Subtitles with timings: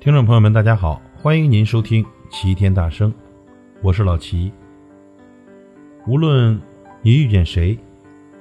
[0.00, 3.12] 听众朋友们，大家好，欢迎您收听齐天大圣，
[3.82, 4.50] 我是老齐。
[6.06, 6.58] 无论
[7.02, 7.78] 你遇见谁，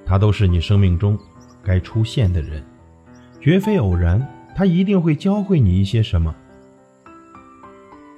[0.06, 1.20] 他都是你生命中
[1.62, 2.64] 该出现的人，
[3.42, 4.26] 绝非偶然，
[4.56, 6.34] 他一定会教会你一些什么。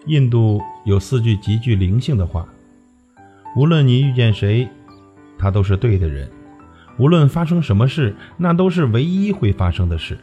[0.05, 2.48] 印度有四句极具灵性的话：
[3.55, 4.70] 无论你遇见谁，
[5.42, 6.28] 他都是对的人；
[7.00, 10.16] 无论发生什么事，那都是唯一会发生的事。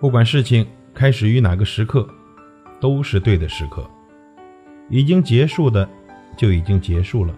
[0.00, 0.66] 不管事情。
[0.98, 2.08] 开始于哪个时刻，
[2.80, 3.82] 都是对的时刻；
[4.88, 5.86] 已经结束的，
[6.38, 7.34] 就已经结束了。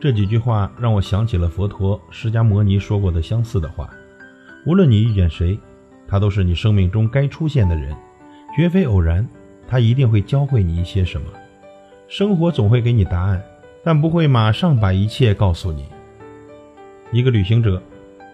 [0.00, 3.88] 这几句话让我想起了佛陀释迦摩尼说过的相似的话：
[4.66, 5.56] 无论你遇见谁，
[6.08, 7.96] 他都是你生命中该出现的人，
[8.56, 9.24] 绝非偶然。
[9.68, 11.28] 他一定会教会你一些什么。
[12.08, 13.40] 生活总会给你答案，
[13.82, 15.86] 但不会马上把一切告诉你。
[17.12, 17.82] 一个旅行者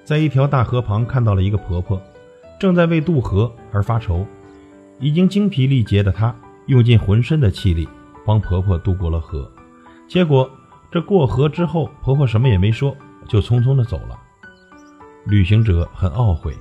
[0.04, 2.00] 在一条大河旁看到了一个婆婆。
[2.58, 4.26] 正在为渡河而发愁，
[4.98, 6.34] 已经精疲力竭的她
[6.68, 7.86] 用尽浑身的气力
[8.24, 9.46] 帮婆婆渡过了河。
[10.08, 10.50] 结果
[10.90, 12.96] 这过河之后，婆婆什么也没说，
[13.28, 14.18] 就匆匆的走了。
[15.26, 16.56] 旅行者很懊悔，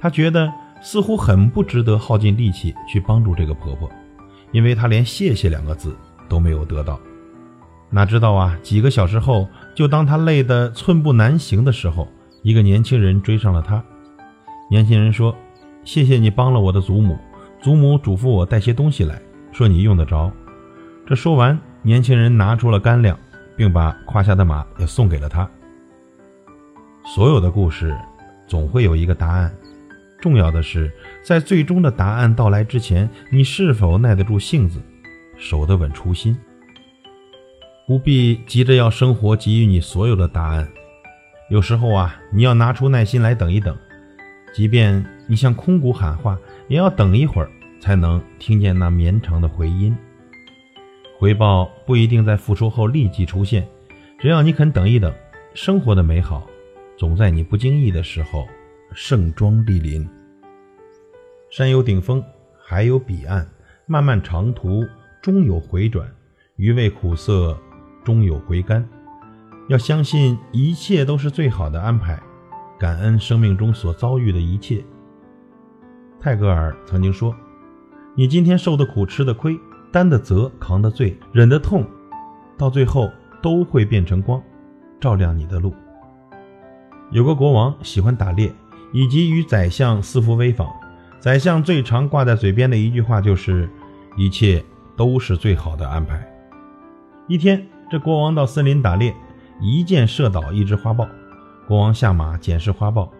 [0.00, 3.88] 他觉得似乎很不值得耗尽力气去帮助这个婆婆，
[4.50, 5.96] 因为他连谢谢两个字
[6.28, 6.98] 都没有得到。
[7.90, 12.08] 哪知道啊，几个小时后，就当他累得寸步难行的时候，
[12.42, 13.82] 一个年轻人追上了他。
[14.68, 15.34] 年轻人说
[15.84, 17.16] ：“谢谢你帮了我的祖母，
[17.62, 20.30] 祖母嘱咐我带些东西来，说你用得着。”
[21.06, 23.16] 这说完，年轻人拿出了干粮，
[23.56, 25.48] 并把胯下的马也送给了他。
[27.04, 27.96] 所有的故事
[28.48, 29.54] 总会有一个答案，
[30.20, 30.92] 重要的是
[31.22, 34.82] 在最终的答案到来之前，你是否耐得住性子，
[35.38, 36.36] 守得稳初心。
[37.86, 40.68] 不必急着要生活给予你所有的答案，
[41.48, 43.78] 有时候啊，你要拿出耐心来等一等。
[44.52, 47.48] 即便你向空谷喊话，也要等一会儿
[47.80, 49.96] 才能听见那绵长的回音。
[51.16, 53.64] 回报不一定在付出后立即出现，
[54.18, 55.14] 只要你肯等一等，
[55.54, 56.44] 生活的美好
[56.98, 58.48] 总在你不经意的时候
[58.92, 60.08] 盛装莅临。
[61.50, 62.20] 山有顶峰，
[62.60, 63.48] 海有彼岸，
[63.86, 64.84] 漫漫长途
[65.22, 66.04] 终有回转，
[66.56, 67.56] 余味苦涩
[68.06, 68.88] 终有回甘。
[69.66, 72.22] 要相信一切都是最好的安排。
[72.78, 74.84] 感恩生命中所遭遇的一切。
[76.20, 77.34] 泰戈尔曾经说
[78.14, 79.58] ：“你今天受的苦、吃的亏、
[79.90, 81.84] 担的责、扛的罪、忍的痛，
[82.56, 83.10] 到最后
[83.42, 84.40] 都会变成光，
[85.00, 85.74] 照亮你的路。”
[87.10, 88.52] 有个国王喜欢打猎，
[88.92, 90.70] 以及与宰相私服威访。
[91.18, 93.68] 宰相最常挂在嘴边的一句话就是
[94.18, 94.62] ：“一切
[94.96, 96.22] 都是最好的安排。”
[97.26, 99.14] 一天，这国王到森林打猎，
[99.60, 101.06] 一箭射倒一只花豹。
[101.68, 103.10] 国王下马检视花豹，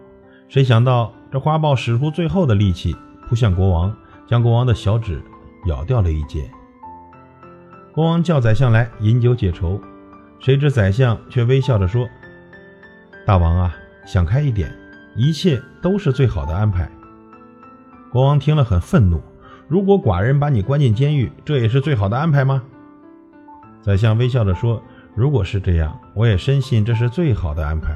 [0.49, 2.95] 谁想到这花豹使出最后的力气
[3.27, 3.95] 扑向国王，
[4.27, 5.21] 将国王的小指
[5.67, 6.49] 咬掉了一截。
[7.93, 9.81] 国王叫宰相来饮酒解愁，
[10.39, 12.07] 谁知宰相却微笑着说
[13.25, 13.75] ：“大王啊，
[14.05, 14.69] 想开一点，
[15.15, 16.89] 一切都是最好的安排。”
[18.11, 19.21] 国王听了很愤怒
[19.67, 22.63] ：“如果寡人把你关进监狱，这也是最好的安排吗？”
[23.81, 24.81] 宰相微笑着说
[25.15, 27.95] ：“如果是这样，我也深信这是最好的安排。”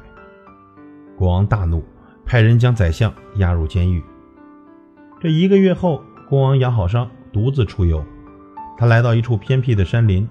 [1.17, 1.83] 国王大怒，
[2.25, 4.01] 派人将宰相押入监狱。
[5.19, 8.03] 这一个月后，国王养好伤，独自出游。
[8.77, 10.27] 他来到一处偏僻的山林，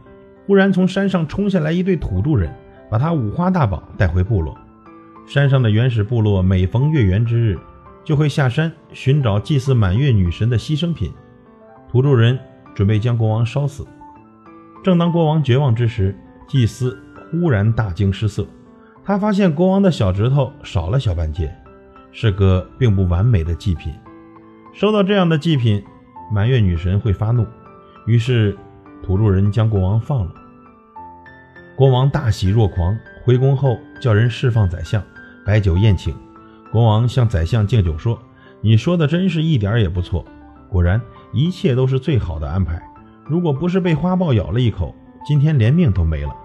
[0.46, 2.52] 忽然从山上冲下来一对土著人，
[2.90, 4.56] 把他五花大绑带回部落。
[5.26, 7.58] 山上的原始部落每逢月圆之日，
[8.02, 11.12] 就会下山寻找祭祀满月女神的牺牲品。
[11.88, 12.36] 土著人
[12.74, 13.86] 准备将国王烧死。
[14.82, 16.16] 正当国王绝望之时，
[16.48, 16.98] 祭司
[17.30, 18.46] 忽然大惊失色。
[19.04, 21.54] 他发现国王的小指头少了小半截，
[22.12, 23.92] 是个并不完美的祭品。
[24.72, 25.82] 收到这样的祭品，
[26.32, 27.46] 满月女神会发怒。
[28.06, 28.56] 于是，
[29.02, 30.32] 土著人将国王放了。
[31.76, 35.02] 国王大喜若狂，回宫后叫人释放宰相，
[35.44, 36.14] 摆酒宴请。
[36.72, 38.18] 国王向宰相敬酒说
[38.62, 40.24] ：“你说的真是一点也不错，
[40.68, 41.00] 果然
[41.32, 42.80] 一切都是最好的安排。
[43.30, 44.92] 如果不是被花豹咬了一口，
[45.24, 46.36] 今天连命都没了。”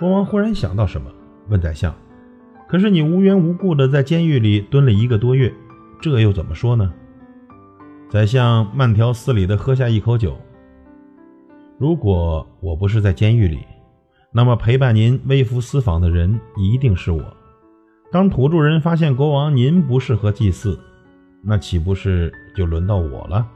[0.00, 1.10] 国王忽然想到什么。
[1.50, 1.94] 问宰相
[2.66, 5.52] ：“可是你无缘无故的在监狱里蹲了一个多月，
[6.00, 6.90] 这又怎么说呢？”
[8.08, 10.38] 宰相慢条斯理的喝下一口酒。
[11.78, 13.58] 如果我不是在监狱里，
[14.32, 17.22] 那么陪伴您微服私访的人一定是我。
[18.10, 20.80] 当土著人发现国王您不适合祭祀，
[21.42, 23.46] 那岂不是就轮到我了？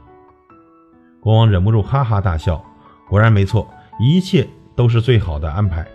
[1.19, 2.63] 国王忍不住哈哈大笑。
[3.07, 3.67] 果然没错，
[3.99, 5.85] 一切都是最好的安排。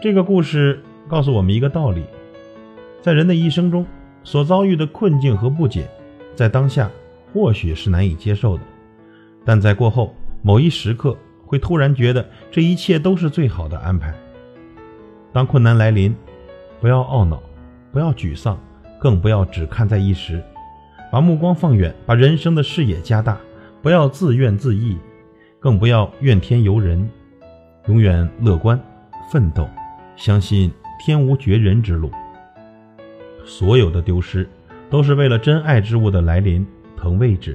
[0.00, 2.04] 这个故事告诉我们一个道理：
[3.00, 3.86] 在人的一生中
[4.22, 5.88] 所遭遇的困境和不解，
[6.34, 6.90] 在当下
[7.32, 8.62] 或许是难以接受的，
[9.44, 14.14] 但在过后某一时刻，会突然觉得这一切都是最好的安排。
[15.32, 16.14] 当困难来临，
[16.80, 17.42] 不要懊恼，
[17.90, 18.58] 不要沮丧，
[19.00, 20.42] 更不要只看在一时，
[21.10, 23.38] 把目光放远，把人生的视野加大，
[23.82, 24.96] 不要自怨自艾，
[25.58, 27.10] 更不要怨天尤人，
[27.88, 28.80] 永远乐观
[29.30, 29.68] 奋斗，
[30.14, 30.70] 相信
[31.04, 32.08] 天无绝人之路。
[33.44, 34.48] 所有的丢失，
[34.88, 36.64] 都是为了真爱之物的来临
[36.96, 37.54] 腾位置；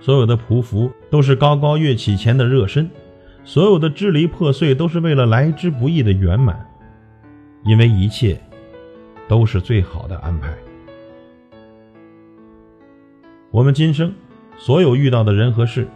[0.00, 2.84] 所有的匍匐，都是高高跃起前的热身；
[3.42, 6.62] 所有的支离破碎，都是为了来之不易的圆满。
[7.64, 8.38] 因为一切
[9.26, 10.52] 都是最好的安排。
[13.50, 14.12] 我们今生
[14.56, 15.86] 所有遇到的人和事，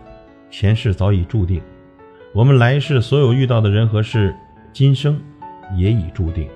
[0.51, 1.61] 前世早已注定；
[2.33, 4.35] 我们来世所有遇到的人和事，
[4.73, 5.19] 今生
[5.77, 6.49] 也已注定。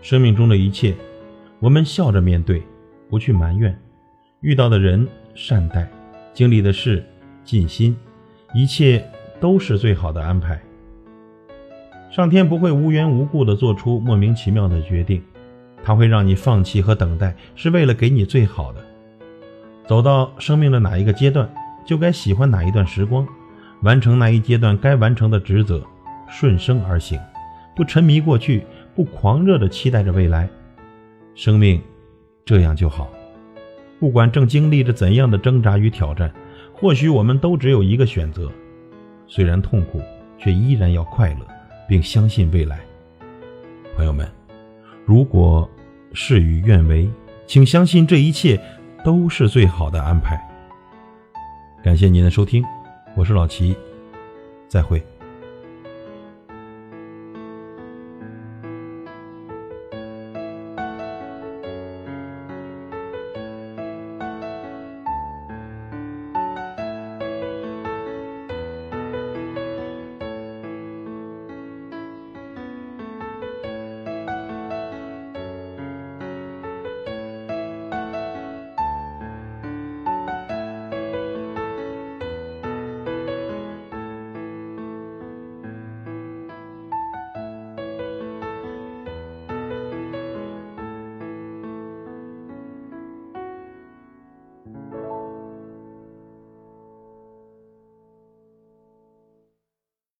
[0.00, 0.94] 生命中的一切，
[1.58, 2.62] 我们笑着面对，
[3.10, 3.72] 不去埋怨；
[4.40, 5.88] 遇到的人善待，
[6.32, 7.04] 经历的事
[7.42, 7.96] 尽心，
[8.54, 9.04] 一切
[9.40, 10.60] 都是最好的安排。
[12.10, 15.20] 上天不会无缘无故地做出莫名其妙的决定，
[15.82, 18.80] 他会让你放弃和等待，是为了给你最好的。
[19.86, 21.48] 走到生命的哪一个阶段，
[21.84, 23.26] 就该喜欢哪一段时光，
[23.82, 25.82] 完成那一阶段该完成的职责，
[26.28, 27.20] 顺生而行，
[27.76, 28.64] 不沉迷过去，
[28.94, 30.48] 不狂热地期待着未来。
[31.34, 31.80] 生命
[32.44, 33.10] 这样就好。
[34.00, 36.32] 不管正经历着怎样的挣扎与挑战，
[36.72, 38.50] 或许我们都只有一个选择：
[39.26, 40.00] 虽然痛苦，
[40.38, 41.40] 却依然要快乐。
[41.86, 42.80] 并相信未来，
[43.94, 44.26] 朋友们，
[45.04, 45.68] 如果
[46.14, 47.06] 事与愿违，
[47.46, 48.58] 请相信这一切
[49.04, 50.40] 都是最好的安排。
[51.82, 52.64] 感谢您的收听，
[53.14, 53.76] 我是老齐，
[54.66, 55.00] 再会。